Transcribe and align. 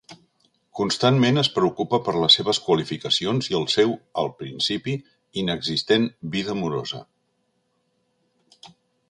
Constantment 0.77 1.41
es 1.41 1.49
preocupa 1.57 1.99
per 2.07 2.15
les 2.23 2.37
seves 2.39 2.59
qualificacions 2.69 3.51
i 3.51 3.59
el 3.59 3.67
seu, 3.75 3.93
al 4.23 4.31
principi, 4.41 4.97
inexistent 5.43 6.09
vida 6.37 6.57
amorosa. 6.57 7.05